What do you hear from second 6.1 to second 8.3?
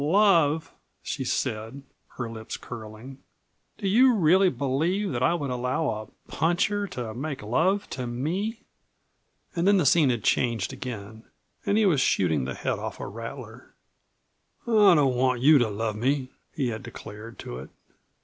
puncher to make love to